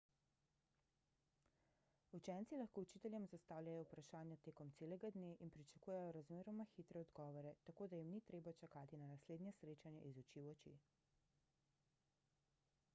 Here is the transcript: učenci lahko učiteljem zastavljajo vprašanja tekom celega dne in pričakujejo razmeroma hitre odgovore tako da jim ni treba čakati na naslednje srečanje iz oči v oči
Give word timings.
učenci 2.19 2.57
lahko 2.61 2.83
učiteljem 2.85 3.27
zastavljajo 3.33 3.83
vprašanja 3.89 4.37
tekom 4.47 4.71
celega 4.79 5.11
dne 5.17 5.29
in 5.47 5.51
pričakujejo 5.57 6.15
razmeroma 6.19 6.67
hitre 6.71 7.03
odgovore 7.07 7.53
tako 7.69 7.87
da 7.93 7.99
jim 8.01 8.11
ni 8.17 8.23
treba 8.31 8.55
čakati 8.65 9.01
na 9.03 9.11
naslednje 9.13 9.53
srečanje 9.59 10.01
iz 10.13 10.21
oči 10.25 10.41
v 10.47 10.57
oči 10.57 10.75